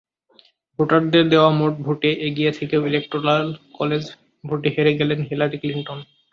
[0.79, 3.45] ভোটারদের দেওয়া মোট ভোটে এগিয়ে থেকেও ইলেকটোরাল
[3.73, 4.03] কলেজ
[4.43, 5.99] ভোটে হেরে গেলেন হিলারি ক্লিনটন।